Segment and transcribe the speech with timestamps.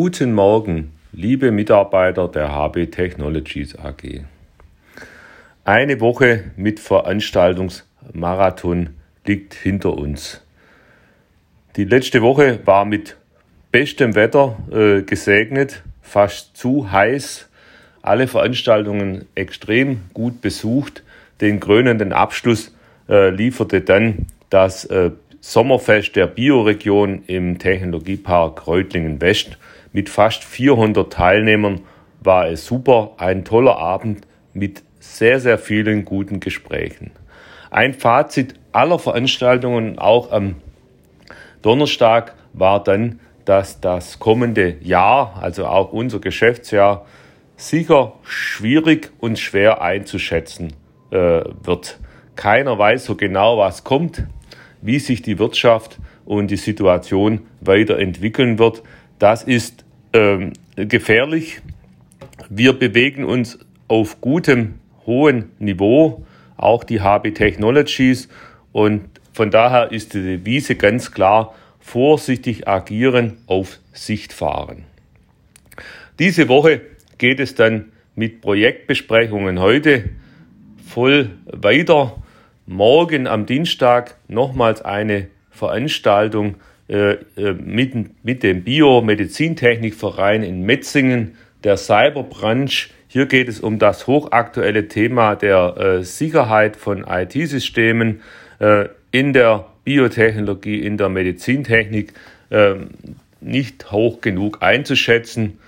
[0.00, 4.20] Guten Morgen, liebe Mitarbeiter der HB Technologies AG.
[5.64, 8.90] Eine Woche mit Veranstaltungsmarathon
[9.26, 10.40] liegt hinter uns.
[11.74, 13.16] Die letzte Woche war mit
[13.72, 17.48] bestem Wetter äh, gesegnet, fast zu heiß,
[18.00, 21.02] alle Veranstaltungen extrem gut besucht.
[21.40, 22.72] Den krönenden Abschluss
[23.08, 25.10] äh, lieferte dann das äh,
[25.40, 29.58] Sommerfest der Bioregion im Technologiepark Reutlingen West.
[29.92, 31.80] Mit fast 400 Teilnehmern
[32.20, 37.12] war es super, ein toller Abend mit sehr, sehr vielen guten Gesprächen.
[37.70, 40.56] Ein Fazit aller Veranstaltungen, auch am
[41.62, 47.06] Donnerstag, war dann, dass das kommende Jahr, also auch unser Geschäftsjahr,
[47.56, 50.72] sicher schwierig und schwer einzuschätzen
[51.10, 51.98] äh, wird.
[52.36, 54.26] Keiner weiß so genau, was kommt
[54.80, 58.82] wie sich die Wirtschaft und die Situation weiterentwickeln wird.
[59.18, 61.60] Das ist ähm, gefährlich.
[62.48, 64.74] Wir bewegen uns auf gutem,
[65.06, 66.24] hohem Niveau,
[66.56, 68.28] auch die HB Technologies.
[68.72, 74.84] Und von daher ist die Devise ganz klar, vorsichtig agieren, auf Sicht fahren.
[76.18, 76.82] Diese Woche
[77.16, 80.10] geht es dann mit Projektbesprechungen heute
[80.86, 82.22] voll weiter
[82.66, 86.56] morgen am Dienstag nochmals eine Veranstaltung
[86.88, 92.90] mit, mit dem Biomedizintechnikverein in Metzingen, der Cyberbranche.
[93.08, 98.20] Hier geht es um das hochaktuelle Thema der äh, Sicherheit von IT-Systemen
[98.58, 102.12] äh, in der Biotechnologie, in der Medizintechnik
[102.50, 102.90] ähm,
[103.40, 105.58] nicht hoch genug einzuschätzen.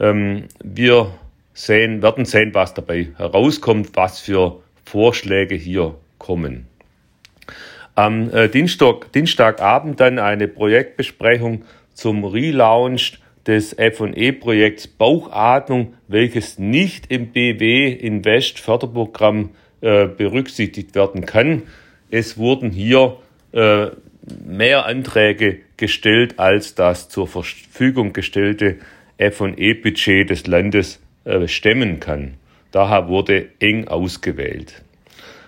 [0.00, 1.14] Ähm, wir
[1.54, 6.66] sehen, werden sehen, was dabei herauskommt, was für Vorschläge hier kommen.
[7.94, 17.32] Am äh, Dienstag, Dienstagabend dann eine Projektbesprechung zum Relaunch des F&E-Projekts Bauchatmung, welches nicht im
[17.32, 19.50] BW Invest Förderprogramm
[19.82, 21.64] äh, berücksichtigt werden kann.
[22.10, 23.18] Es wurden hier
[23.52, 23.88] äh,
[24.46, 28.78] mehr Anträge gestellt, als das zur Verfügung gestellte
[29.18, 32.34] F&E-Budget des Landes äh, stemmen kann.
[32.70, 34.82] Daher wurde eng ausgewählt.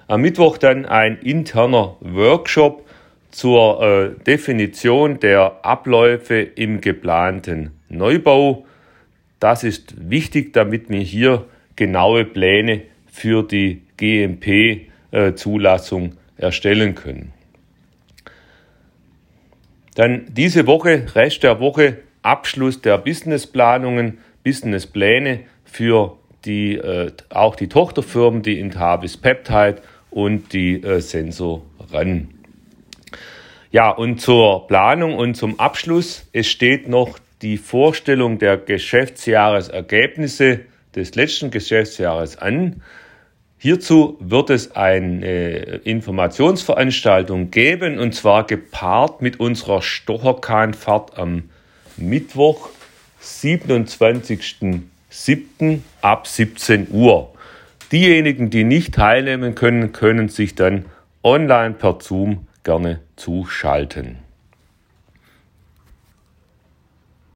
[0.07, 2.87] Am Mittwoch dann ein interner Workshop
[3.31, 8.67] zur äh, Definition der Abläufe im geplanten Neubau.
[9.41, 17.33] Das ist wichtig, damit wir hier genaue Pläne für die GMP-Zulassung äh, erstellen können.
[19.95, 27.69] Dann diese Woche, Rest der Woche, Abschluss der Businessplanungen, Businesspläne für die, äh, auch die
[27.69, 29.81] Tochterfirmen, die Intavis Peptide
[30.15, 32.29] und die äh, Sensoren.
[33.73, 40.61] Ja, und zur Planung und zum Abschluss, es steht noch die Vorstellung der Geschäftsjahresergebnisse
[40.95, 42.83] des letzten Geschäftsjahres an.
[43.59, 51.51] Hierzu wird es eine Informationsveranstaltung geben und zwar gepaart mit unserer Stocherkahnfahrt am
[51.97, 52.69] Mittwoch,
[53.21, 55.81] 27.07.
[56.03, 57.34] ab 17 Uhr.
[57.95, 60.87] Diejenigen, die nicht teilnehmen können, können sich dann
[61.23, 64.17] online per Zoom gerne zuschalten.